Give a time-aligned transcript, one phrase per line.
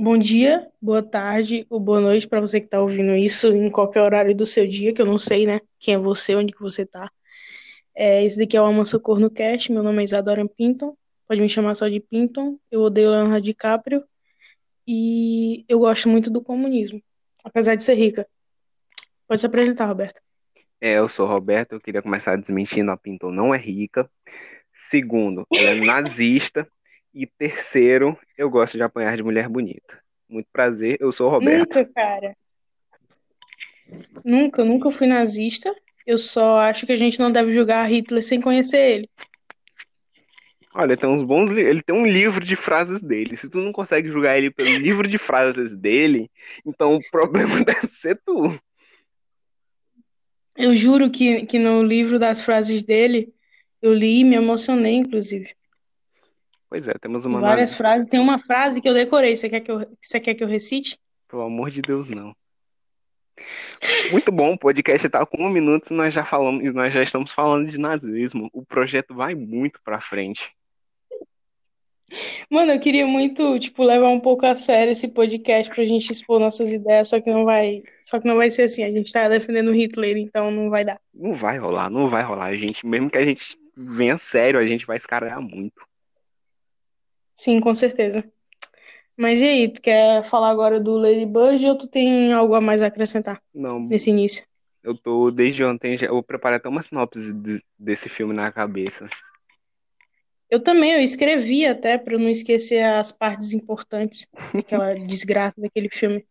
[0.00, 4.00] Bom dia, boa tarde ou boa noite para você que está ouvindo isso em qualquer
[4.00, 5.60] horário do seu dia, que eu não sei, né?
[5.76, 7.10] Quem é você, onde que você tá.
[7.96, 11.48] É, esse daqui é o Alma Socorro Cast, meu nome é Isadora Pinton, pode me
[11.48, 14.04] chamar só de Pinton, eu odeio Leonardo DiCaprio
[14.86, 17.02] e eu gosto muito do comunismo,
[17.42, 18.24] apesar de ser rica.
[19.26, 20.20] Pode se apresentar, Roberto.
[20.80, 24.08] É, eu sou o Roberto, eu queria começar desmentindo, a Pinton não é rica.
[24.72, 26.68] Segundo, ela é nazista.
[27.12, 30.02] E terceiro, eu gosto de apanhar de mulher bonita.
[30.28, 31.74] Muito prazer, eu sou o Roberto.
[31.74, 32.36] Nunca, cara.
[34.24, 35.74] Nunca, nunca fui nazista.
[36.06, 39.10] Eu só acho que a gente não deve julgar Hitler sem conhecer ele.
[40.74, 43.36] Olha, tem uns bons ele tem um livro de frases dele.
[43.36, 46.30] Se tu não consegue julgar ele pelo livro de frases dele,
[46.64, 48.58] então o problema deve ser tu.
[50.56, 53.32] Eu juro que, que no livro das frases dele,
[53.80, 55.54] eu li e me emocionei, inclusive.
[56.68, 57.40] Pois é, temos uma.
[57.40, 58.08] Várias frases.
[58.08, 59.36] Tem uma frase que eu decorei.
[59.36, 60.98] Você quer que eu, você quer que eu recite?
[61.28, 62.34] Pelo amor de Deus, não.
[64.10, 67.30] Muito bom, o podcast tá com um minuto e nós já falamos, nós já estamos
[67.30, 68.50] falando de nazismo.
[68.52, 70.52] O projeto vai muito pra frente.
[72.50, 76.40] Mano, eu queria muito, tipo, levar um pouco a sério esse podcast pra gente expor
[76.40, 78.82] nossas ideias, só que não vai, só que não vai ser assim.
[78.82, 80.98] A gente tá defendendo Hitler, então não vai dar.
[81.12, 82.46] Não vai rolar, não vai rolar.
[82.46, 85.87] A gente, mesmo que a gente venha sério, a gente vai escarar muito.
[87.38, 88.24] Sim, com certeza.
[89.16, 92.82] Mas e aí, tu quer falar agora do Ladybug ou tu tem algo a mais
[92.82, 94.44] a acrescentar Não, nesse início?
[94.82, 99.08] eu tô desde ontem, já, eu preparei até uma sinopse de- desse filme na cabeça.
[100.50, 106.26] Eu também, eu escrevi até pra não esquecer as partes importantes daquela desgraça daquele filme.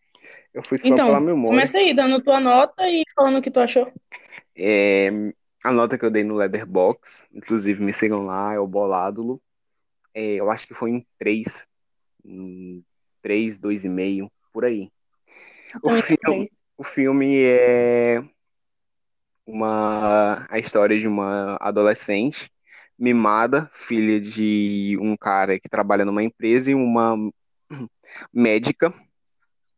[0.54, 1.56] Eu fui só Então, pela memória.
[1.56, 3.92] começa aí, dando tua nota e falando o que tu achou.
[4.56, 5.10] É,
[5.64, 9.42] a nota que eu dei no Leatherbox, inclusive me sigam lá, é o Boládulo.
[10.18, 11.68] É, eu acho que foi em 3,
[12.26, 12.84] em
[13.22, 14.92] 3, 2,5, por aí.
[15.84, 18.24] O filme, o filme é
[19.46, 22.52] uma a história de uma adolescente
[22.98, 27.16] mimada, filha de um cara que trabalha numa empresa e uma
[28.34, 28.92] médica.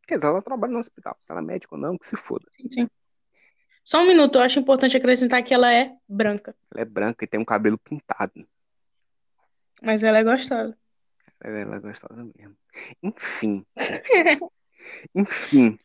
[0.08, 1.18] Quer dizer, ela trabalha no hospital.
[1.20, 2.46] Se ela é médica ou não, que se foda.
[2.54, 2.90] Sim, sim.
[3.84, 7.28] Só um minuto, eu acho importante acrescentar que ela é branca, Ela é branca e
[7.28, 8.48] tem um cabelo pintado.
[9.82, 10.78] Mas ela é gostosa.
[11.42, 12.56] Ela é gostosa mesmo.
[13.02, 13.66] Enfim.
[15.16, 15.80] Enfim.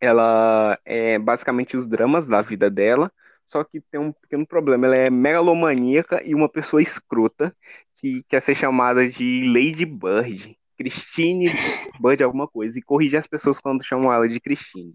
[0.00, 3.10] Ela é basicamente os dramas da vida dela,
[3.46, 4.86] só que tem um pequeno problema.
[4.86, 7.54] Ela é megalomaníaca e uma pessoa escrota
[7.94, 10.58] que quer ser chamada de Lady Bird.
[10.76, 11.52] Christine
[12.00, 12.78] Bird alguma coisa.
[12.78, 14.94] E corrigir as pessoas quando chamam ela de Christine.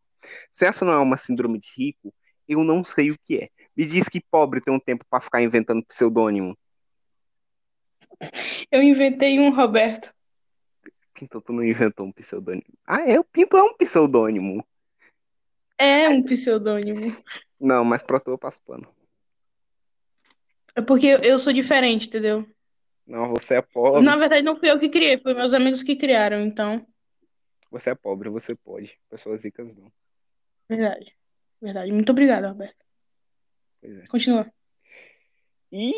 [0.52, 2.14] Se essa não é uma síndrome de rico,
[2.48, 3.50] eu não sei o que é.
[3.76, 6.58] Me diz que pobre tem um tempo pra ficar inventando pseudônimo.
[8.72, 10.14] Eu inventei um, Roberto.
[11.14, 12.64] Pinto, tu não inventou um pseudônimo.
[12.86, 13.20] Ah, é?
[13.20, 14.66] O Pinto é um pseudônimo.
[15.78, 17.16] É um pseudônimo.
[17.60, 18.88] Não, mas pra tu eu passo pano.
[20.76, 22.48] É porque eu- sou diferente, entendeu?
[23.06, 24.04] Não, você é pobre.
[24.06, 26.86] Na verdade, não fui eu que criei, foi meus amigos que criaram, então.
[27.72, 28.98] Você é pobre, você pode.
[29.10, 29.92] Pessoas ricas não.
[30.70, 31.16] Verdade.
[31.62, 31.92] Verdade.
[31.92, 32.86] Muito obrigada, Roberto.
[33.84, 34.06] É.
[34.08, 34.52] Continua.
[35.72, 35.94] E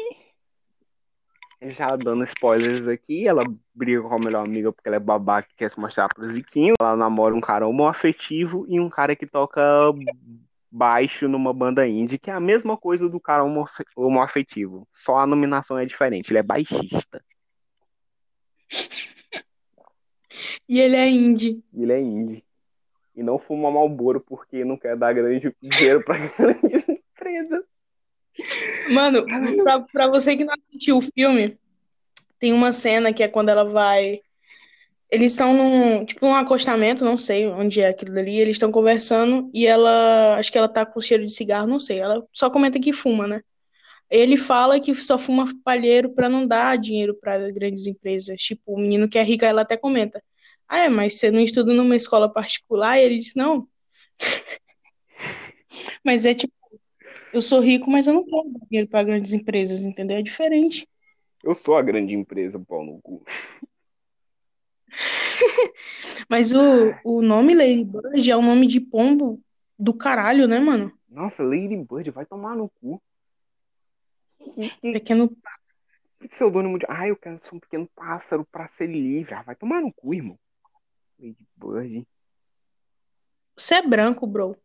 [1.61, 5.55] já dando spoilers aqui, ela briga com a melhor amiga porque ela é babaca e
[5.55, 6.73] quer se mostrar pro Ziquinho.
[6.79, 9.61] Ela namora um cara homoafetivo e um cara que toca
[10.71, 14.88] baixo numa banda indie, que é a mesma coisa do cara homoafe- homoafetivo.
[14.91, 17.23] Só a nominação é diferente, ele é baixista.
[20.67, 21.63] E ele é indie.
[21.73, 22.45] Ele é indie.
[23.13, 27.66] E não fuma Marlboro porque não quer dar grande dinheiro pra grandes empresas.
[28.90, 29.25] Mano,
[29.64, 31.58] pra, pra você que não assistiu o filme,
[32.40, 34.19] tem uma cena que é quando ela vai.
[35.09, 39.52] Eles estão num, tipo, num acostamento, não sei onde é aquilo dali, eles estão conversando
[39.53, 42.80] e ela, acho que ela tá com cheiro de cigarro, não sei, ela só comenta
[42.80, 43.42] que fuma, né?
[44.09, 48.42] Ele fala que só fuma palheiro pra não dar dinheiro pra grandes empresas.
[48.42, 50.22] Tipo, o menino que é rico, ela até comenta:
[50.68, 52.98] Ah, é, mas você não estuda numa escola particular?
[52.98, 53.68] E ele diz: Não.
[56.04, 56.54] Mas é tipo,
[57.33, 60.18] eu sou rico, mas eu não quero dinheiro pra grandes empresas, entendeu?
[60.18, 60.88] É diferente.
[61.44, 63.24] Eu sou a grande empresa, pau no cu.
[66.30, 69.42] Mas o, o nome Ladybird é o nome de pombo
[69.78, 70.92] do caralho, né, mano?
[71.10, 73.01] Nossa, Lady Bird vai tomar no cu.
[74.38, 75.30] Que, que, Pequeno.
[76.19, 76.86] que pseudônimo de.
[76.88, 79.34] Ah, eu quero ser um pequeno pássaro pra ser livre.
[79.34, 80.39] Ah, vai tomar no cu, irmão.
[81.19, 82.07] Lady Bird.
[83.57, 84.56] Você é branco, bro.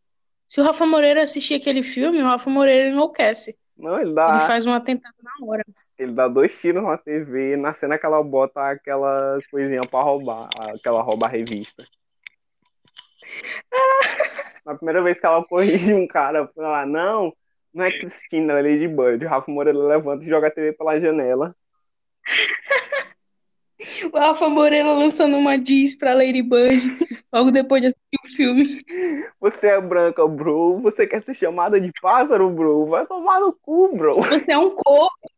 [0.48, 3.56] Se o Rafa Moreira assistir aquele filme, o Rafa Moreira enlouquece.
[3.76, 4.40] Não, ele Ele dá.
[4.40, 5.64] faz um atentado na hora.
[5.98, 10.48] Ele dá dois tiros na TV, na cena que ela bota aquela coisinha pra roubar,
[10.74, 11.84] aquela rouba a revista.
[14.64, 17.32] Na primeira vez que ela corrige um cara, ela, não,
[17.72, 19.24] não é Cristina, é Lady Bird.
[19.24, 21.54] O Rafa Moreira levanta e joga a TV pela janela.
[24.12, 26.98] O Rafa Moreira lançando uma diss pra Lady Bird
[27.32, 29.30] logo depois de assistir o filme.
[29.38, 30.80] Você é branca, bro.
[30.80, 32.86] Você quer ser chamada de pássaro, bro?
[32.86, 34.16] Vai tomar no cu, bro.
[34.30, 35.30] Você é um corpo.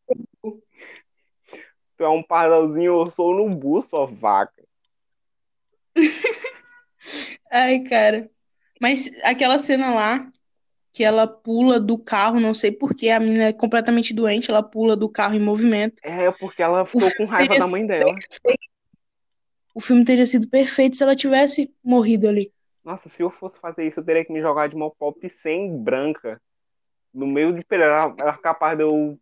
[1.96, 4.62] Tu é um pardalzinho, eu sou no buço, ó, vaca.
[7.50, 8.31] Ai, cara.
[8.81, 10.31] Mas aquela cena lá,
[10.99, 14.97] que ela pula do carro, não sei porquê, a menina é completamente doente, ela pula
[14.97, 15.95] do carro em movimento.
[16.03, 18.12] É, porque ela ficou com raiva da mãe dela.
[18.15, 18.69] Perfeito.
[19.73, 22.53] O filme teria sido perfeito se ela tivesse morrido ali.
[22.85, 25.79] Nossa, se eu fosse fazer isso, eu teria que me jogar de uma pop sem
[25.79, 26.43] branca
[27.15, 28.12] no meio de Pereira.
[28.19, 29.17] Era capaz de eu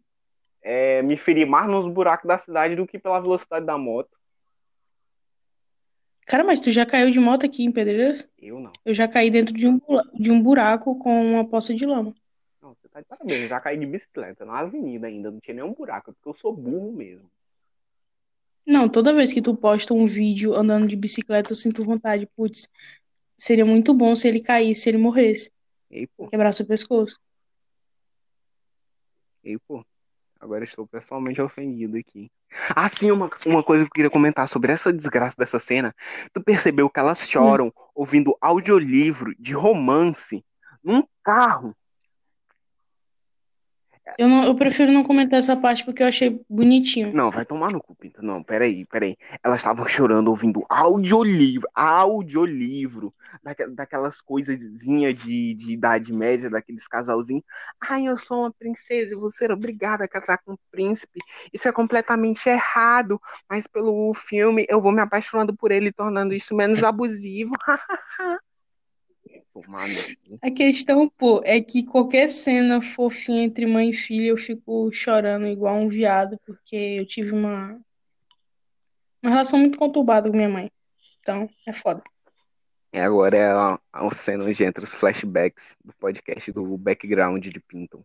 [0.62, 4.15] é, me ferir mais nos buracos da cidade do que pela velocidade da moto.
[6.26, 8.28] Cara, mas tu já caiu de moto aqui em Pedreiras?
[8.36, 8.72] Eu não.
[8.84, 9.80] Eu já caí dentro de um,
[10.12, 12.12] de um buraco com uma poça de lama.
[12.60, 13.42] Não, você tá de parabéns.
[13.42, 15.30] Eu já caí de bicicleta na avenida ainda.
[15.30, 17.30] Não tinha nenhum buraco, porque eu sou burro mesmo.
[18.66, 22.28] Não, toda vez que tu posta um vídeo andando de bicicleta, eu sinto vontade.
[22.36, 22.68] Putz,
[23.38, 25.52] seria muito bom se ele caísse, se ele morresse.
[25.88, 26.26] Ei, pô.
[26.26, 27.20] Quebrar seu pescoço.
[29.44, 29.86] Ei, pô.
[30.46, 32.30] Agora estou pessoalmente ofendido aqui.
[32.70, 35.92] Ah, sim, uma, uma coisa que eu queria comentar sobre essa desgraça dessa cena.
[36.32, 37.72] Tu percebeu que elas choram hum.
[37.96, 40.44] ouvindo audiolivro de romance
[40.84, 41.74] num carro?
[44.18, 47.12] Eu, não, eu prefiro não comentar essa parte porque eu achei bonitinho.
[47.12, 48.22] Não, vai tomar no cu, Pinto.
[48.22, 49.16] Não, peraí, peraí.
[49.42, 53.12] Elas estavam chorando ouvindo audiolivro, audiolivro,
[53.74, 57.42] daquelas, coisazinhas de, de idade média, daqueles casalzinhos.
[57.80, 61.20] Ai, eu sou uma princesa e vou ser obrigada a casar com um príncipe.
[61.52, 63.20] Isso é completamente errado,
[63.50, 67.52] mas pelo filme eu vou me apaixonando por ele, tornando isso menos abusivo.
[70.42, 75.46] A questão, pô, é que qualquer cena fofinha entre mãe e filha, eu fico chorando
[75.46, 77.80] igual um viado, porque eu tive uma,
[79.22, 80.70] uma relação muito conturbada com minha mãe.
[81.20, 82.02] Então, é foda.
[82.92, 87.60] E agora é a, a cena onde entra os flashbacks do podcast do background de
[87.60, 88.04] Pinton.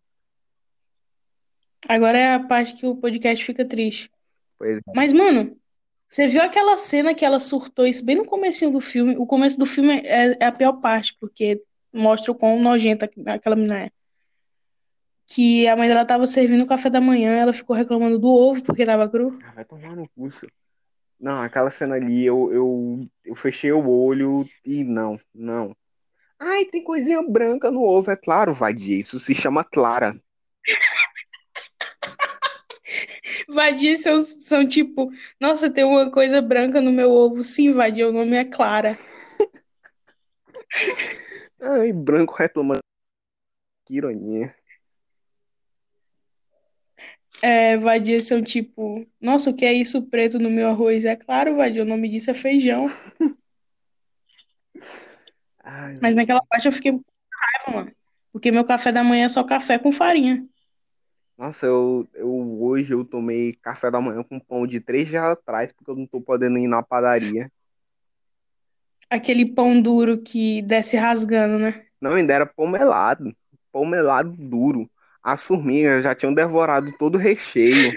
[1.88, 4.10] Agora é a parte que o podcast fica triste.
[4.62, 4.80] É.
[4.96, 5.60] Mas, mano,
[6.12, 9.16] você viu aquela cena que ela surtou isso bem no começo do filme?
[9.18, 11.64] O começo do filme é, é a pior parte, porque
[11.94, 13.92] mostra o quão nojenta aquela menina é.
[15.26, 18.62] Que a mãe dela tava servindo o café da manhã, ela ficou reclamando do ovo
[18.62, 19.40] porque tava cru.
[19.42, 20.46] Ah, vai tomar no curso.
[21.18, 25.74] Não, aquela cena ali, eu, eu, eu fechei o olho e não, não.
[26.38, 30.20] Ai, tem coisinha branca no ovo, é claro, Vadia, isso se chama Clara.
[33.48, 37.44] Vadia são, são tipo, nossa, tem uma coisa branca no meu ovo.
[37.44, 38.98] Sim, Vadia, o nome é Clara.
[41.62, 42.82] Ai, branco reclamando.
[43.86, 44.56] Que ironia.
[47.42, 51.06] É, Vadia são tipo, nossa, o que é isso preto no meu arroz?
[51.06, 52.88] É claro, Vadia, o nome disso é feijão.
[55.64, 57.96] Ai, Mas naquela parte eu fiquei com raiva, mano.
[58.32, 60.48] Porque meu café da manhã é só café com farinha.
[61.42, 65.72] Nossa, eu, eu hoje eu tomei café da manhã com pão de três dias atrás,
[65.72, 67.52] porque eu não tô podendo ir na padaria.
[69.10, 71.88] Aquele pão duro que desce rasgando, né?
[72.00, 73.36] Não, ainda era pão melado.
[73.72, 74.88] Pão melado duro.
[75.24, 77.92] As formigas já tinham devorado todo o recheio.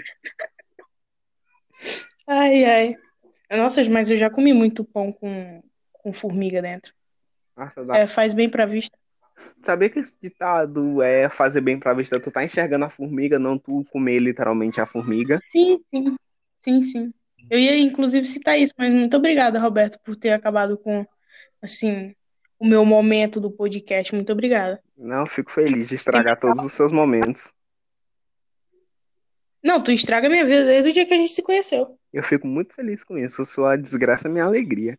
[2.25, 2.95] Ai, ai.
[3.55, 5.61] Nossa, mas eu já comi muito pão com,
[5.93, 6.95] com formiga dentro.
[7.55, 7.99] Nossa, dá...
[7.99, 8.97] É, faz bem pra vista.
[9.65, 12.19] Sabia que esse ditado é fazer bem pra vista?
[12.19, 15.39] Tu tá enxergando a formiga, não tu comer literalmente a formiga.
[15.41, 16.15] Sim, sim.
[16.57, 17.13] Sim, sim.
[17.49, 21.05] Eu ia inclusive citar isso, mas muito obrigada, Roberto, por ter acabado com,
[21.61, 22.15] assim,
[22.59, 24.13] o meu momento do podcast.
[24.13, 24.79] Muito obrigada.
[24.95, 27.51] Não, fico feliz de estragar todos os seus momentos.
[29.63, 31.97] Não, tu estraga minha vida desde o dia que a gente se conheceu.
[32.13, 33.43] Eu fico muito feliz com isso.
[33.45, 34.97] Sua desgraça é minha alegria.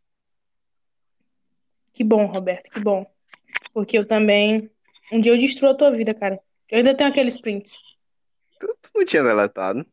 [1.92, 3.06] Que bom, Roberto, que bom.
[3.76, 4.70] Porque eu também.
[5.12, 6.40] Um dia eu destruo a tua vida, cara.
[6.70, 7.76] Eu ainda tenho aqueles prints.
[8.58, 9.84] Tu, tu não tinha deletado.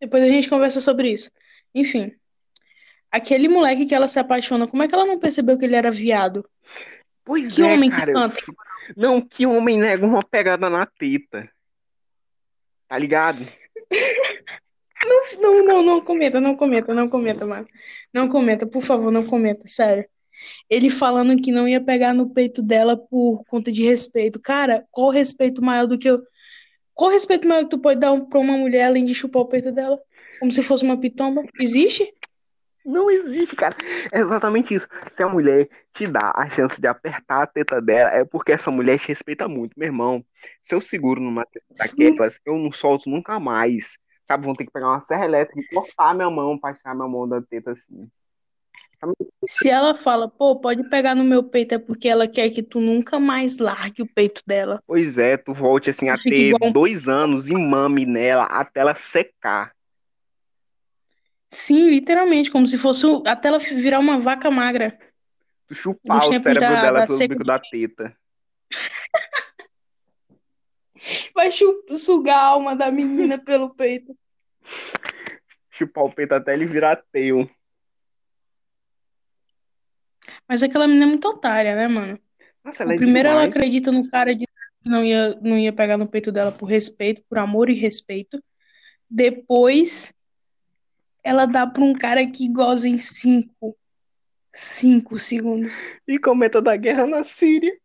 [0.00, 1.30] Depois a gente conversa sobre isso.
[1.72, 2.12] Enfim.
[3.08, 5.92] Aquele moleque que ela se apaixona, como é que ela não percebeu que ele era
[5.92, 6.44] viado?
[7.24, 8.06] Pois Que é, homem cara.
[8.06, 8.42] que canta.
[8.96, 11.48] Não, que homem nega uma pegada na teta.
[12.88, 13.46] Tá ligado?
[15.38, 17.68] Não, não, não comenta, não comenta, não comenta, mano.
[18.12, 20.04] Não comenta, por favor, não comenta, sério.
[20.68, 24.40] Ele falando que não ia pegar no peito dela por conta de respeito.
[24.40, 26.22] Cara, qual respeito maior do que eu.
[26.94, 29.70] Qual respeito maior que tu pode dar pra uma mulher além de chupar o peito
[29.70, 29.98] dela?
[30.40, 31.42] Como se fosse uma pitomba?
[31.60, 32.12] Existe?
[32.88, 33.76] Não existe, cara.
[34.10, 34.88] É exatamente isso.
[35.14, 38.70] Se a mulher te dá a chance de apertar a teta dela, é porque essa
[38.70, 39.74] mulher te respeita muito.
[39.76, 40.24] Meu irmão,
[40.62, 43.98] se eu seguro numa teta daquelas, eu não solto nunca mais.
[44.26, 47.08] Sabe, vão ter que pegar uma serra elétrica e cortar minha mão pra tirar minha
[47.08, 48.08] mão da teta assim.
[49.48, 52.80] Se ela fala, pô, pode pegar no meu peito, é porque ela quer que tu
[52.80, 54.82] nunca mais largue o peito dela.
[54.86, 56.72] Pois é, tu volte assim a ter igual...
[56.72, 59.72] dois anos e mame nela até ela secar.
[61.48, 64.98] Sim, literalmente, como se fosse até ela virar uma vaca magra.
[65.68, 67.34] Tu chupar o cérebro da, dela da pelo seco...
[67.34, 68.16] bico da teta.
[71.34, 74.18] Vai sugar a alma da menina pelo peito.
[75.70, 77.48] Chupar o peito até ele virar teu.
[80.48, 82.18] Mas aquela menina é muito otária, né, mano?
[82.64, 83.44] Nossa, ela é primeiro demais.
[83.44, 86.66] ela acredita no cara de que não ia, não ia pegar no peito dela por
[86.66, 88.42] respeito, por amor e respeito.
[89.10, 90.12] Depois
[91.22, 93.76] ela dá pra um cara que goza em cinco.
[94.52, 95.74] Cinco segundos.
[96.06, 97.76] E comenta da guerra na Síria.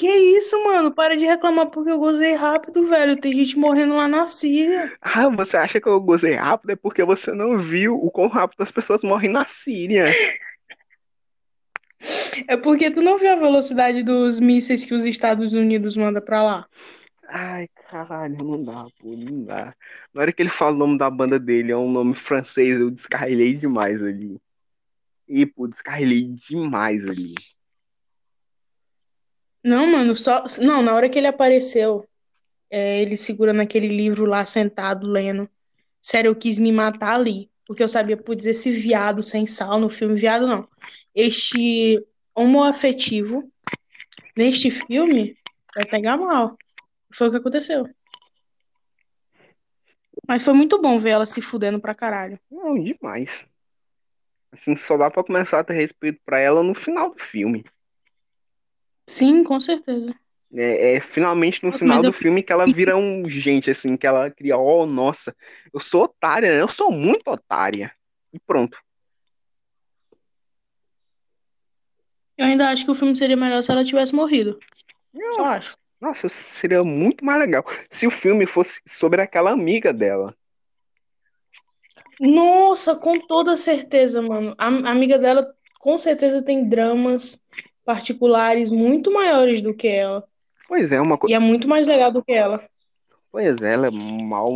[0.00, 0.90] Que isso, mano?
[0.90, 3.20] Para de reclamar porque eu gozei rápido, velho.
[3.20, 4.90] Tem gente morrendo lá na Síria.
[4.98, 6.70] Ah, você acha que eu gozei rápido?
[6.70, 10.04] É porque você não viu o quão rápido as pessoas morrem na Síria.
[12.48, 16.42] É porque tu não viu a velocidade dos mísseis que os Estados Unidos mandam pra
[16.42, 16.66] lá.
[17.28, 19.74] Ai, caralho, não dá, pô, não dá.
[20.14, 22.90] Na hora que ele fala o nome da banda dele, é um nome francês, eu
[22.90, 24.40] descarrilhei demais ali.
[25.28, 27.34] E, pô, descarrilhei demais ali.
[29.62, 30.44] Não, mano, só.
[30.60, 32.06] Não, na hora que ele apareceu,
[32.70, 35.48] é, ele segurando aquele livro lá, sentado, lendo.
[36.00, 37.50] Sério, eu quis me matar ali.
[37.66, 40.68] Porque eu sabia, putz, esse viado sem sal no filme, viado não.
[41.14, 43.48] Este homoafetivo,
[44.36, 45.36] neste filme,
[45.74, 46.56] vai pegar mal.
[47.12, 47.88] Foi o que aconteceu.
[50.26, 52.38] Mas foi muito bom ver ela se fudendo pra caralho.
[52.50, 53.44] Não, demais.
[54.52, 57.64] Assim, só dá pra começar a ter respeito pra ela no final do filme.
[59.10, 60.14] Sim, com certeza.
[60.54, 62.12] É, é finalmente no nossa, final do eu...
[62.12, 65.34] filme que ela vira um gente, assim, que ela cria, oh, nossa,
[65.74, 66.62] eu sou otária, né?
[66.62, 67.92] eu sou muito otária.
[68.32, 68.78] E pronto.
[72.38, 74.60] Eu ainda acho que o filme seria melhor se ela tivesse morrido.
[75.12, 75.76] Eu Só acho.
[76.00, 80.34] Nossa, seria muito mais legal se o filme fosse sobre aquela amiga dela.
[82.20, 84.54] Nossa, com toda certeza, mano.
[84.56, 85.44] A, a amiga dela
[85.80, 87.42] com certeza tem dramas
[87.84, 90.24] particulares muito maiores do que ela.
[90.68, 91.32] Pois é, uma coisa.
[91.32, 92.64] E é muito mais legal do que ela.
[93.32, 94.52] Pois é, ela é mal,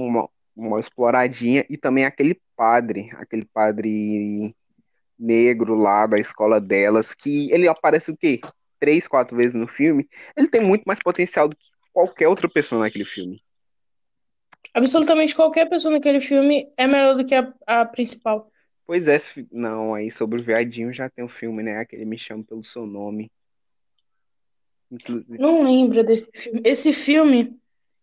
[0.57, 1.65] mal exploradinha.
[1.69, 4.55] E também aquele padre, aquele padre
[5.19, 8.41] negro lá da escola delas, que ele aparece o quê?
[8.79, 10.09] Três, quatro vezes no filme.
[10.37, 13.43] Ele tem muito mais potencial do que qualquer outra pessoa naquele filme.
[14.73, 18.51] Absolutamente qualquer pessoa naquele filme é melhor do que a, a principal.
[18.87, 21.79] Pois é, não, aí sobre o viadinho já tem um filme, né?
[21.79, 23.31] Aquele Me Chama Pelo Seu Nome.
[24.91, 25.39] Inclusive.
[25.39, 26.61] Não lembro desse filme.
[26.65, 27.59] Esse filme,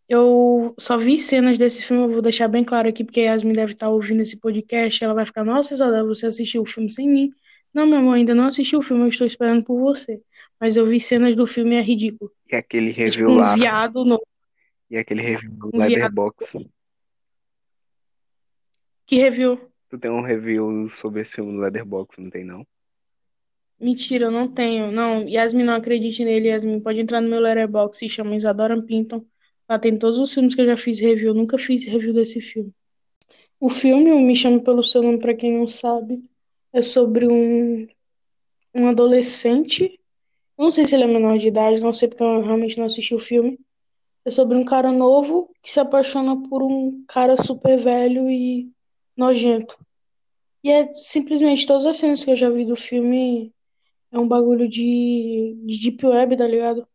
[0.10, 3.54] eu só vi cenas desse filme, eu vou deixar bem claro aqui, porque a Yasmin
[3.54, 7.08] deve estar ouvindo esse podcast, ela vai ficar, nossa, Isabela, você assistiu o filme sem
[7.08, 7.32] mim.
[7.74, 10.22] Não, meu amor, ainda não assisti o filme, eu estou esperando por você.
[10.60, 12.32] Mas eu vi cenas do filme, é ridículo.
[12.52, 13.56] E aquele review é tipo um lá.
[13.56, 14.22] viado no...
[14.90, 16.54] E aquele review do um Leatherbox.
[19.06, 19.71] Que review?
[19.92, 22.66] Tu tem um review sobre esse filme do Leatherbox, não tem não?
[23.78, 24.90] Mentira, eu não tenho.
[24.90, 26.80] Não, Yasmin, não acredite nele, Yasmin.
[26.80, 29.26] Pode entrar no meu Letterboxd, se chama Isadora Pinton.
[29.68, 31.30] Lá tem todos os filmes que eu já fiz review.
[31.30, 32.74] Eu nunca fiz review desse filme.
[33.60, 36.24] O filme, Me Chama Pelo Seu Nome, pra quem não sabe,
[36.72, 37.86] é sobre um,
[38.74, 40.00] um adolescente.
[40.58, 43.14] Não sei se ele é menor de idade, não sei porque eu realmente não assisti
[43.14, 43.60] o filme.
[44.24, 48.72] É sobre um cara novo que se apaixona por um cara super velho e
[49.16, 49.78] nojento.
[50.64, 53.54] E é simplesmente todas as cenas que eu já vi do filme
[54.12, 56.88] é um bagulho de, de Deep Web, tá ligado?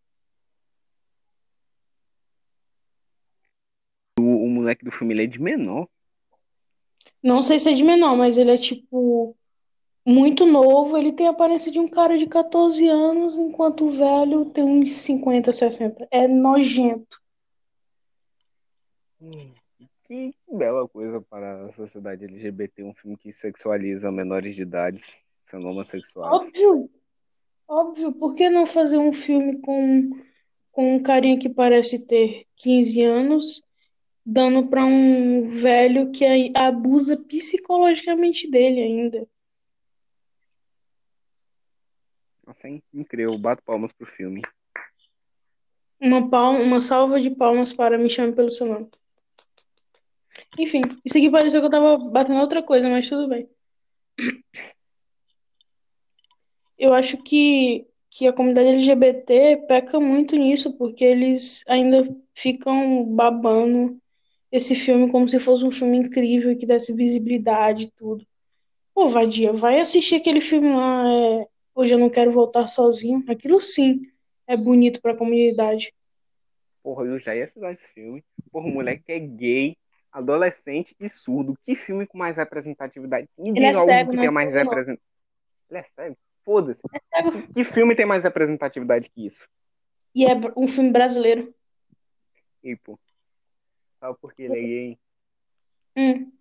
[4.18, 5.88] O, o moleque do filme ele é de menor.
[7.22, 9.36] Não sei se é de menor, mas ele é tipo
[10.06, 10.96] muito novo.
[10.96, 14.92] Ele tem a aparência de um cara de 14 anos, enquanto o velho tem uns
[14.92, 16.06] 50, 60.
[16.10, 17.20] É nojento.
[19.20, 19.52] Hum.
[20.06, 25.02] Que bela coisa para a sociedade LGBT, um filme que sexualiza menores de idade
[25.44, 26.32] sendo homossexuais.
[26.32, 26.90] Óbvio,
[27.66, 28.12] óbvio.
[28.12, 30.10] Por que não fazer um filme com,
[30.70, 33.64] com um carinha que parece ter 15 anos,
[34.24, 39.28] dando para um velho que abusa psicologicamente dele ainda?
[42.46, 43.36] Nossa, é incrível.
[43.36, 44.40] Bato palmas pro filme.
[45.98, 48.88] Uma, palma, uma salva de palmas para Me Chame Pelo Seu Nome.
[50.58, 53.48] Enfim, isso aqui pareceu que eu tava batendo outra coisa, mas tudo bem.
[56.78, 63.98] Eu acho que, que a comunidade LGBT peca muito nisso, porque eles ainda ficam babando
[64.50, 68.26] esse filme como se fosse um filme incrível e que desse visibilidade e tudo.
[68.94, 73.22] Pô, Vadia, vai assistir aquele filme lá, é, Hoje Eu Não Quero Voltar Sozinho.
[73.28, 74.00] Aquilo sim
[74.46, 75.92] é bonito pra comunidade.
[76.82, 78.24] Porra, eu já ia assistir esse filme.
[78.50, 79.76] Porra, um moleque que é gay,
[80.16, 81.56] adolescente e surdo.
[81.62, 83.28] Que filme com mais representatividade?
[83.36, 85.02] Me Ele é algo cego, que tenha mais representatividade.
[85.70, 86.16] Ele é cego?
[86.42, 86.80] Foda-se.
[87.12, 87.22] É.
[87.22, 89.46] Que, que filme tem mais representatividade que isso?
[90.14, 91.54] E é um filme brasileiro.
[92.62, 92.98] E, pô,
[94.00, 94.98] sabe por que ele é gay?
[95.96, 96.32] Hum.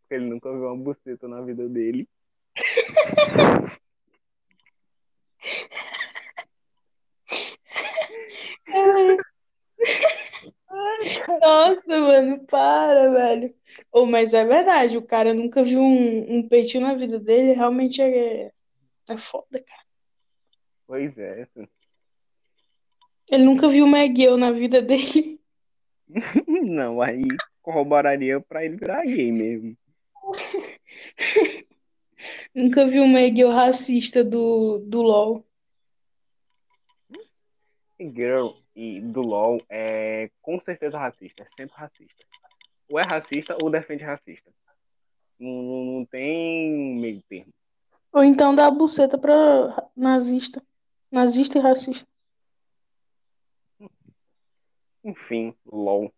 [0.00, 2.08] Porque ele nunca viu uma buceta na vida dele.
[11.40, 13.54] Nossa, mano, para, velho.
[13.92, 18.00] Oh, mas é verdade, o cara nunca viu um, um peitinho na vida dele, realmente
[18.00, 18.52] é,
[19.08, 19.82] é foda, cara.
[20.86, 21.46] Pois é.
[23.30, 25.40] Ele nunca viu uma Miguel na vida dele.
[26.46, 27.22] Não, aí
[27.62, 29.76] corroboraria pra ele virar gay mesmo.
[32.54, 35.46] Nunca viu uma Miguel racista do, do LOL.
[37.98, 42.24] Girl e do LOL é com certeza racista, é sempre racista.
[42.90, 44.50] Ou é racista ou defende racista.
[45.38, 47.52] Não, não, tem meio termo.
[48.12, 49.32] Ou então dá a buceta pra
[49.96, 50.62] nazista.
[51.10, 52.08] Nazista e racista.
[55.04, 56.06] Enfim, LOL.
[56.06, 56.12] O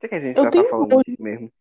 [0.00, 1.16] que, que a gente Eu tá tenho falando nojo.
[1.18, 1.52] mesmo?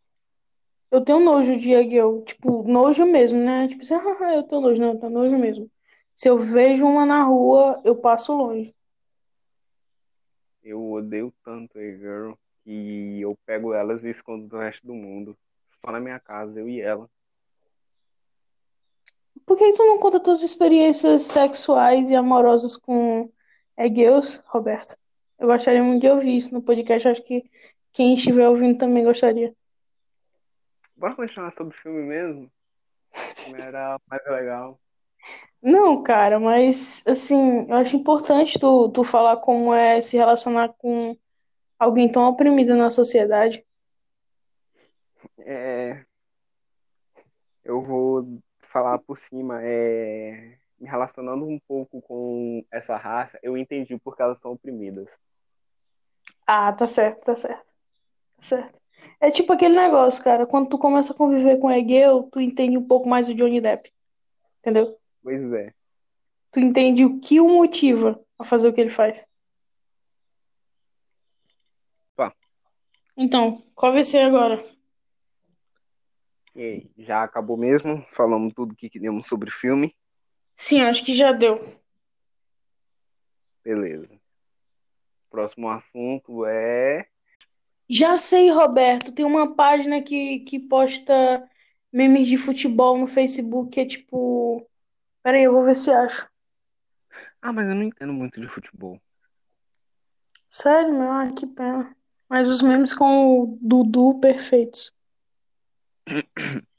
[0.92, 2.24] Eu tenho nojo de Miguel.
[2.24, 3.68] Tipo, nojo mesmo, né?
[3.68, 4.82] Tipo assim, ah, eu tenho nojo.
[4.82, 5.72] Não, eu tenho nojo mesmo.
[6.16, 8.74] Se eu vejo uma na rua, eu passo longe.
[10.70, 12.34] Eu odeio tanto a Girl
[12.64, 15.36] que eu pego elas e escondo do resto do mundo.
[15.84, 17.10] Só na minha casa, eu e ela.
[19.48, 23.32] Por que tu não conta tuas experiências sexuais e amorosas com
[23.76, 24.96] Egeus, Roberto?
[25.40, 27.08] Eu gostaria muito de ouvir isso no podcast.
[27.08, 27.50] Acho que
[27.92, 29.52] quem estiver ouvindo também gostaria.
[30.96, 32.52] Bora continuar sobre o filme mesmo?
[33.60, 34.80] Era mais legal.
[35.62, 41.18] Não, cara, mas assim, eu acho importante tu, tu falar como é se relacionar com
[41.78, 43.66] alguém tão oprimido na sociedade.
[45.40, 46.06] É,
[47.64, 53.98] eu vou falar por cima, é, me relacionando um pouco com essa raça, eu entendi
[54.00, 55.12] porque elas são oprimidas.
[56.48, 57.66] Ah, tá certo, tá certo.
[58.38, 58.80] Tá certo.
[59.22, 60.46] É tipo aquele negócio, cara.
[60.46, 63.92] Quando tu começa a conviver com Egeu, tu entende um pouco mais o Johnny Depp.
[64.60, 64.99] Entendeu?
[65.30, 65.72] Pois é.
[66.52, 69.24] Tu entende o que o motiva a fazer o que ele faz.
[72.16, 72.34] Pá.
[73.16, 74.60] Então, qual vai ser agora?
[76.56, 78.04] E aí, já acabou mesmo?
[78.12, 79.96] Falamos tudo que queríamos sobre o filme?
[80.56, 81.64] Sim, acho que já deu.
[83.64, 84.20] Beleza.
[85.30, 87.08] Próximo assunto é.
[87.88, 89.14] Já sei, Roberto.
[89.14, 91.48] Tem uma página que, que posta
[91.94, 94.68] memes de futebol no Facebook que é tipo.
[95.24, 96.30] Pera aí, eu vou ver se acho.
[97.42, 99.02] Ah, mas eu não entendo muito de futebol.
[100.50, 101.12] Sério, meu?
[101.12, 101.96] Ah, que pena.
[102.28, 104.92] Mas os memes com o Dudu perfeitos.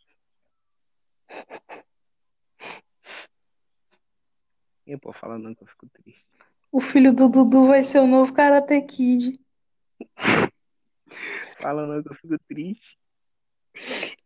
[4.86, 6.26] E pô, fala não que eu fico triste.
[6.72, 9.38] O filho do Dudu vai ser o novo Karate Kid.
[11.60, 12.98] Fala não que eu fico triste.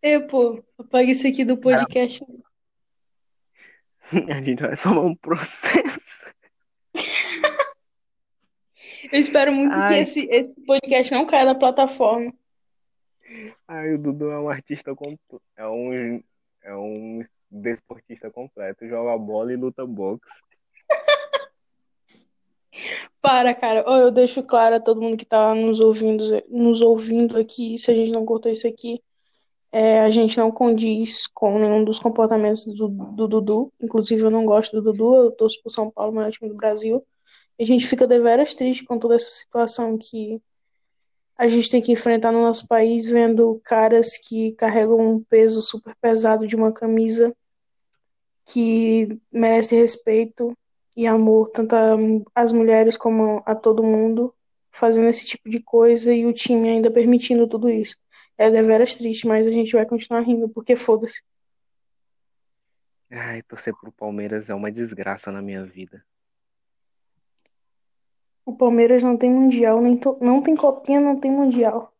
[0.03, 2.24] E, pô, apaga isso aqui do podcast.
[4.31, 6.14] A gente vai tomar um processo.
[9.12, 10.00] Eu espero muito que Ai.
[10.00, 12.33] esse, esse podcast não caia da plataforma.
[13.68, 15.42] Ai, o Dudu é um artista completo.
[15.57, 16.22] É um,
[16.62, 18.87] é um desportista completo.
[18.87, 20.42] Joga bola e luta boxe.
[23.20, 23.85] Para, cara.
[23.87, 27.90] Ó, eu deixo claro a todo mundo que tá nos ouvindo, nos ouvindo aqui, se
[27.90, 29.00] a gente não cortou isso aqui,
[29.74, 33.72] é, a gente não condiz com nenhum dos comportamentos do, do Dudu.
[33.80, 37.04] Inclusive, eu não gosto do Dudu, eu torço pro São Paulo, maior time do Brasil.
[37.58, 40.40] E a gente fica deveras triste com toda essa situação que
[41.37, 45.92] a gente tem que enfrentar no nosso país, vendo caras que carregam um peso super
[46.00, 47.34] pesado de uma camisa
[48.46, 50.56] que merece respeito
[50.96, 51.74] e amor, tanto
[52.32, 54.32] às mulheres como a todo mundo,
[54.70, 57.96] fazendo esse tipo de coisa e o time ainda permitindo tudo isso.
[58.36, 61.22] É deveras triste, mas a gente vai continuar rindo, porque foda-se.
[63.10, 66.04] Ai, torcer pro Palmeiras é uma desgraça na minha vida.
[68.44, 71.94] O Palmeiras não tem mundial, nem to- não tem copinha, não tem mundial.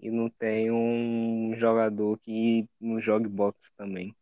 [0.00, 4.14] E não tem um jogador que não jogue boxe também.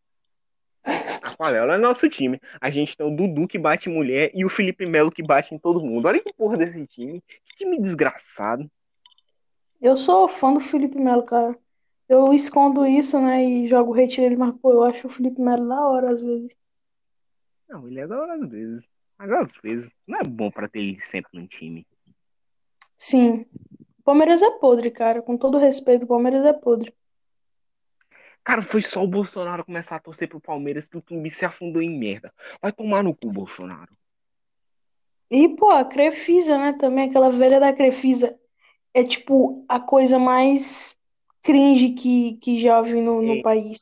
[1.22, 2.40] Aquarela é nosso time.
[2.61, 5.55] A gente tem o Dudu que bate em mulher e o Felipe Melo que bate
[5.55, 6.07] em todo mundo.
[6.07, 7.22] Olha que porra desse time.
[7.44, 8.70] Que time desgraçado.
[9.83, 11.59] Eu sou fã do Felipe Melo, cara.
[12.09, 15.68] Eu escondo isso, né, e jogo retiro ele, mas, pô, eu acho o Felipe Melo
[15.68, 16.57] da hora, às vezes.
[17.68, 18.85] Não, ele é da hora às vezes.
[19.18, 21.87] Mas às vezes não é bom pra ter ele sempre no time.
[22.97, 23.47] Sim.
[23.99, 25.23] O Palmeiras é podre, cara.
[25.23, 26.95] Com todo respeito, o Palmeiras é podre.
[28.45, 31.81] Cara, foi só o Bolsonaro começar a torcer pro Palmeiras que o clube se afundou
[31.81, 32.33] em merda.
[32.61, 33.97] Vai tomar no cu, Bolsonaro.
[35.31, 38.38] E, pô, a Crefisa, né, também, aquela velha da Crefisa.
[38.94, 40.98] É, tipo, a coisa mais
[41.42, 43.42] cringe que, que já vi no, no Ei.
[43.42, 43.81] país.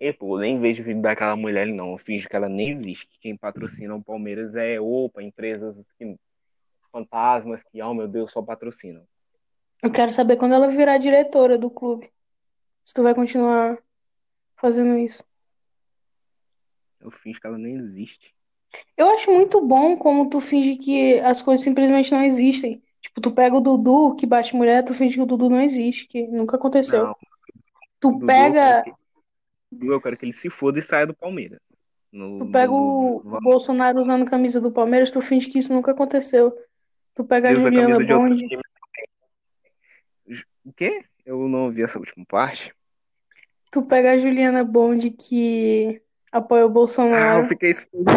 [0.00, 1.92] E, pô, eu nem vejo o vídeo daquela mulher, não.
[1.92, 3.06] Eu finjo que ela nem existe.
[3.06, 6.16] Que quem patrocina o Palmeiras é, opa, empresas que,
[6.92, 9.06] fantasmas que, oh meu Deus, só patrocinam.
[9.82, 12.10] Eu quero saber quando ela virar diretora do clube.
[12.84, 13.78] Se tu vai continuar
[14.56, 15.24] fazendo isso.
[17.00, 18.34] Eu finjo que ela nem existe.
[18.96, 22.82] Eu acho muito bom como tu finge que as coisas simplesmente não existem.
[23.04, 26.08] Tipo, tu pega o Dudu que bate mulher, tu finge que o Dudu não existe,
[26.08, 27.04] que nunca aconteceu.
[27.04, 27.16] Não,
[28.00, 28.96] Tu Dudu, pega, eu quero
[29.78, 31.60] que, eu quero que ele se foda e saia do Palmeiras.
[32.10, 35.90] No, tu pega no- o Bolsonaro usando camisa do Palmeiras, tu finge que isso nunca
[35.92, 36.56] aconteceu.
[37.14, 38.46] Tu pega a Usa a Juliana outro Bond.
[40.64, 41.04] O quê?
[41.26, 42.74] Eu não ouvi essa última parte.
[43.70, 46.00] tu pega a Juliana Bond que
[46.32, 47.48] apoia o Ah, eu Bolsonaro.
[47.48, 48.10] fiquei surdo.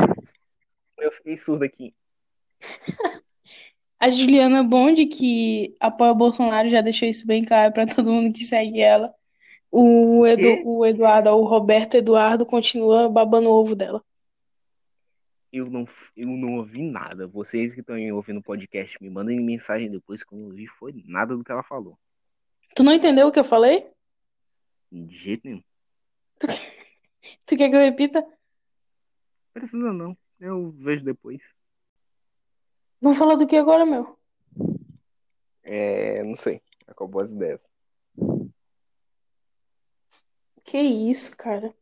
[0.98, 1.94] Eu fiquei surdo aqui.
[4.00, 8.34] A Juliana Bond que apoia o Bolsonaro, já deixou isso bem claro pra todo mundo
[8.34, 9.14] que segue ela.
[9.72, 14.04] O, Edu, o Eduardo, o Roberto Eduardo continua babando o ovo dela.
[15.52, 17.28] Eu não, eu não ouvi nada.
[17.28, 20.94] Vocês que estão ouvindo o podcast, me mandem mensagem depois que eu não ouvi foi
[21.06, 21.98] nada do que ela falou.
[22.76, 23.90] Tu não entendeu o que eu falei?
[24.92, 25.64] De jeito nenhum.
[26.40, 26.48] Tu
[27.58, 28.26] quer que eu repita?
[29.54, 30.16] Precisa não.
[30.40, 31.42] Eu vejo depois.
[33.02, 34.18] Vamos falar do que agora, meu?
[35.64, 36.62] É, não sei.
[36.88, 37.60] Acabou as ideias.
[40.66, 41.74] Que isso, cara?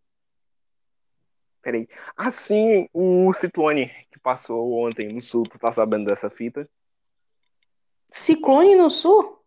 [1.62, 1.88] Peraí.
[2.16, 5.44] Ah, sim, o ciclone que passou ontem no sul.
[5.44, 6.70] Tu tá sabendo dessa fita?
[8.12, 9.44] Ciclone no sul?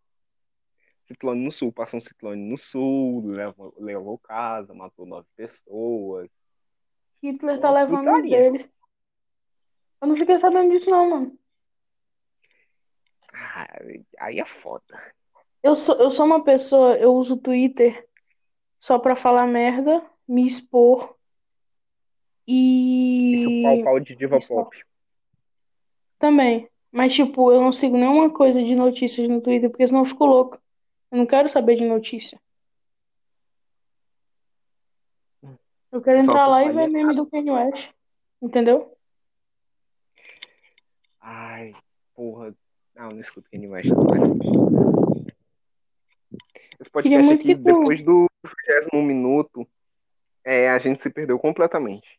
[1.05, 1.73] Ciclone no sul.
[1.73, 6.29] Passou um ciclone no sul, levou, levou casa, matou nove pessoas.
[7.23, 8.39] Hitler tá Uma levando um putaria.
[8.39, 8.69] deles.
[10.01, 11.39] Eu não fiquei sabendo disso, não, mano.
[13.59, 13.67] Ah,
[14.21, 14.85] aí é foda.
[15.61, 18.07] Eu sou, eu sou uma pessoa, eu uso o Twitter
[18.79, 21.17] só pra falar merda, me expor
[22.47, 24.85] E chupar o pau de diva pop.
[26.21, 26.69] Também.
[26.93, 30.25] Mas, tipo, eu não sigo nenhuma coisa de notícias no Twitter, porque senão eu fico
[30.25, 30.63] louco.
[31.11, 32.41] Eu não quero saber de notícia.
[35.91, 37.91] Eu quero entrar lá e ver meme do Kanye West.
[38.41, 38.97] Entendeu?
[41.21, 41.73] Ai,
[42.15, 42.55] porra.
[42.99, 43.91] Não, não escuto Kanye West.
[46.81, 48.29] Esse podcast aqui, que tu- depois do
[48.93, 49.67] 20 minuto,
[50.45, 52.19] é, a gente se perdeu completamente.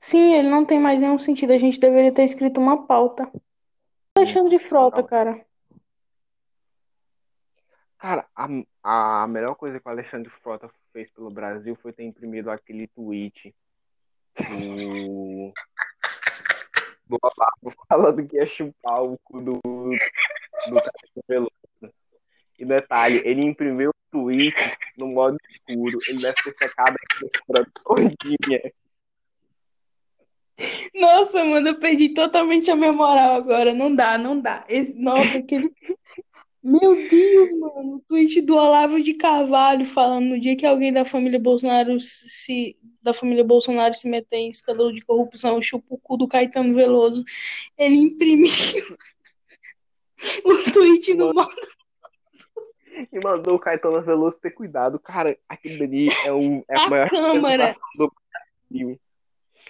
[0.00, 1.52] Sim, ele não tem mais nenhum sentido.
[1.52, 3.30] A gente deveria ter escrito uma pauta.
[4.16, 5.44] Alexandre Frota, cara.
[7.98, 12.50] Cara, a, a melhor coisa que o Alexandre Frota fez pelo Brasil foi ter imprimido
[12.50, 13.54] aquele tweet
[14.36, 15.52] do,
[17.08, 21.94] do Olavo falando que ia chupar o cu do, do Caetano Veloso.
[22.58, 24.54] E detalhe, ele imprimiu o tweet
[24.98, 25.98] no modo escuro.
[26.08, 26.96] Ele deve ter secado
[27.56, 28.72] a todinha.
[30.94, 33.74] Nossa, mano, eu perdi totalmente a minha moral agora.
[33.74, 34.64] Não dá, não dá.
[34.68, 35.72] Esse- nossa, aquele.
[36.62, 37.96] Meu Deus, mano.
[37.96, 42.76] O tweet do Olavo de Carvalho falando no dia que alguém da família Bolsonaro se.
[43.02, 47.24] Da família Bolsonaro se meter em escândalo de corrupção, chupa o cu do Caetano Veloso.
[47.76, 48.46] Ele imprimiu
[50.44, 51.50] o tweet no modo.
[53.12, 55.00] E mandou o Caetano Veloso ter cuidado.
[55.00, 57.74] Cara, aquilo dali é, um, é a A maior Câmara.
[57.96, 58.12] do
[58.70, 59.00] Brasil.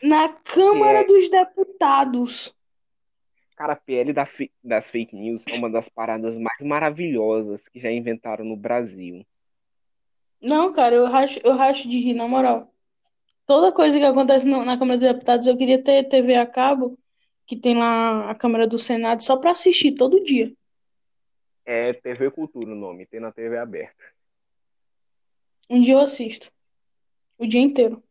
[0.03, 1.05] Na Câmara É.
[1.05, 2.55] dos Deputados.
[3.63, 4.27] Cara, a PL da
[4.65, 9.25] das fake news é uma das paradas mais maravilhosas que já inventaram no Brasil.
[10.41, 12.75] Não, cara, eu racho, eu racho de rir, na moral.
[13.47, 16.99] Toda coisa que acontece no- na Câmara dos Deputados, eu queria ter TV a cabo,
[17.47, 20.53] que tem lá a Câmara do Senado, só pra assistir todo dia.
[21.65, 24.03] É TV Cultura o nome, tem na TV aberta.
[25.71, 26.51] Um dia eu assisto.
[27.39, 28.03] O dia inteiro.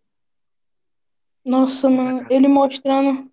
[1.44, 3.30] Nossa, mano, ele mostrando.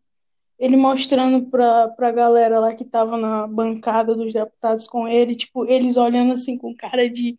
[0.59, 5.65] Ele mostrando pra, pra galera lá que tava na bancada dos deputados com ele, tipo,
[5.65, 7.39] eles olhando assim com cara de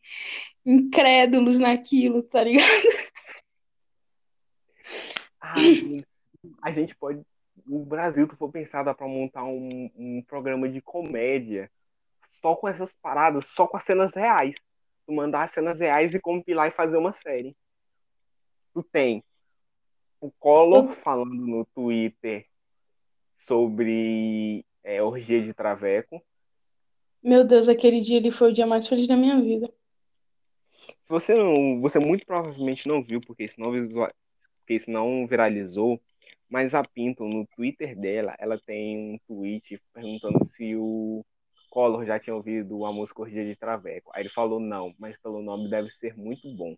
[0.66, 2.70] incrédulos naquilo, tá ligado?
[6.62, 7.22] A gente pode.
[7.68, 11.70] O Brasil, tu for pensar, dá pra montar um, um programa de comédia
[12.42, 14.56] só com essas paradas, só com as cenas reais.
[15.06, 17.56] Tu mandar as cenas reais e compilar e fazer uma série.
[18.74, 19.24] Tu tem
[20.22, 22.49] o Collor falando no Twitter
[23.46, 26.24] sobre é, orgia de traveco.
[27.22, 29.68] Meu Deus, aquele dia ele foi o dia mais feliz da minha vida.
[30.88, 34.10] Se você não, você muito provavelmente não viu, porque isso não, visual,
[34.60, 36.00] porque isso não viralizou,
[36.48, 41.26] mas a Pinto, no Twitter dela, ela tem um tweet perguntando se o
[41.70, 44.12] Collor já tinha ouvido a música Orgia de Traveco.
[44.14, 46.76] Aí ele falou não, mas pelo nome deve ser muito bom.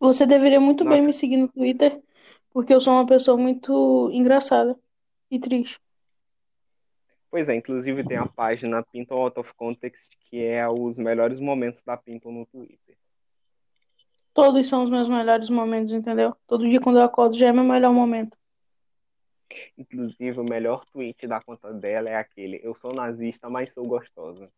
[0.00, 0.96] Você deveria muito Nossa.
[0.96, 2.00] bem me seguir no Twitter,
[2.50, 4.78] porque eu sou uma pessoa muito engraçada
[5.30, 5.80] e triste.
[7.30, 11.82] Pois é, inclusive tem a página Pinton Out of Context, que é os melhores momentos
[11.82, 12.96] da Pinton no Twitter.
[14.32, 16.34] Todos são os meus melhores momentos, entendeu?
[16.46, 18.38] Todo dia quando eu acordo já é meu melhor momento.
[19.76, 24.50] Inclusive, o melhor tweet da conta dela é aquele: Eu sou nazista, mas sou gostosa.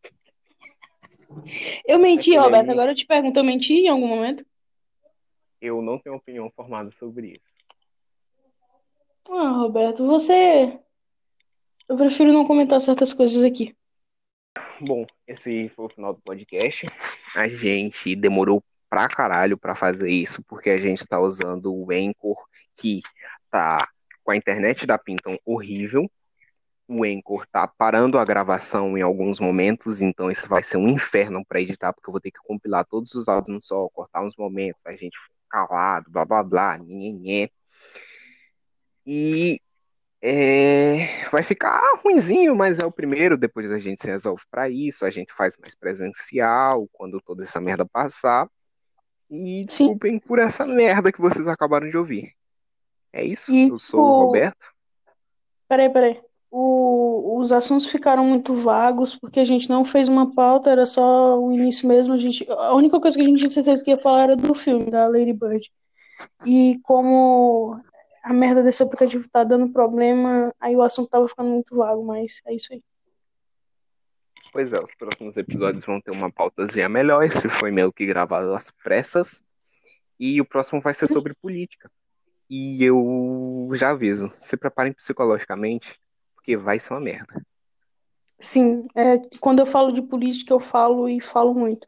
[1.87, 2.71] Eu menti, aquele Roberto.
[2.71, 4.45] Agora eu te pergunto: eu menti em algum momento?
[5.61, 7.50] Eu não tenho opinião formada sobre isso.
[9.29, 10.79] Ah, Roberto, você.
[11.87, 13.75] Eu prefiro não comentar certas coisas aqui.
[14.79, 16.87] Bom, esse foi o final do podcast.
[17.35, 22.37] A gente demorou pra caralho pra fazer isso, porque a gente tá usando o Anchor,
[22.75, 23.01] que
[23.49, 23.77] tá
[24.23, 26.09] com a internet da Pinton horrível.
[26.87, 31.45] O Anchor tá parando a gravação em alguns momentos, então isso vai ser um inferno
[31.45, 34.35] para editar, porque eu vou ter que compilar todos os áudios no sol, cortar uns
[34.35, 35.17] momentos, a gente
[35.49, 37.49] calado, blá blá blá, nhenhenhé.
[39.05, 39.59] E
[40.21, 45.03] é, vai ficar ruinzinho, mas é o primeiro, depois a gente se resolve para isso,
[45.03, 48.47] a gente faz mais presencial quando toda essa merda passar.
[49.29, 50.19] E desculpem Sim.
[50.19, 52.33] por essa merda que vocês acabaram de ouvir.
[53.11, 53.51] É isso?
[53.51, 54.65] E, eu sou o Roberto.
[55.67, 56.21] Peraí, peraí.
[56.51, 61.39] O, os assuntos ficaram muito vagos porque a gente não fez uma pauta, era só
[61.39, 62.13] o início mesmo.
[62.13, 64.53] A, gente, a única coisa que a gente tinha certeza que ia falar era do
[64.53, 65.71] filme, da Lady Bird.
[66.45, 67.79] E como
[68.23, 72.41] a merda desse aplicativo tá dando problema, aí o assunto tava ficando muito vago, mas
[72.45, 72.83] é isso aí.
[74.51, 77.23] Pois é, os próximos episódios vão ter uma pautazinha melhor.
[77.23, 79.41] Esse foi meio que gravado às pressas.
[80.19, 81.89] E o próximo vai ser sobre política.
[82.49, 85.97] E eu já aviso, se preparem psicologicamente,
[86.35, 87.41] porque vai ser uma merda.
[88.37, 91.87] Sim, é, quando eu falo de política, eu falo e falo muito.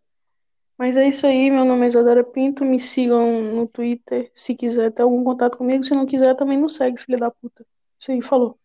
[0.78, 4.92] Mas é isso aí, meu nome é Isadora Pinto, me sigam no Twitter, se quiser
[4.92, 7.66] ter algum contato comigo, se não quiser também não segue, filha da puta.
[8.00, 8.58] Isso aí, falou.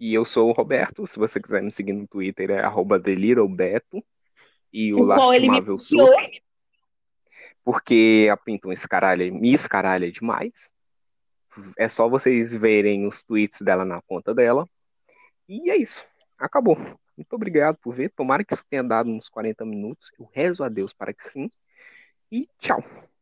[0.00, 4.02] E eu sou o Roberto, se você quiser me seguir no Twitter é arroba TheLittleBeto
[4.72, 6.08] e o, o Lastimável Sul
[7.64, 10.72] porque a Pinton escaralha, me escaralha demais.
[11.76, 14.68] É só vocês verem os tweets dela na conta dela.
[15.48, 16.04] E é isso.
[16.38, 16.76] Acabou.
[17.16, 18.10] Muito obrigado por ver.
[18.10, 20.10] Tomara que isso tenha dado uns 40 minutos.
[20.18, 21.50] Eu rezo a Deus para que sim.
[22.30, 22.82] E tchau.